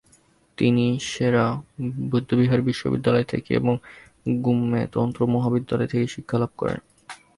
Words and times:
তিনি 0.57 0.85
সে-রা 1.03 1.45
বৌদ্ধবিহার 2.09 2.61
বিশ্ববিদ্যালয় 2.61 3.25
এবং 3.55 3.73
গ্যুমে 4.41 4.81
তন্ত্র 4.91 5.21
মহাবিদ্যালয় 5.27 5.87
থেকে 5.87 6.05
শিক্ষালাভ 6.07 6.51
করেন। 6.57 6.79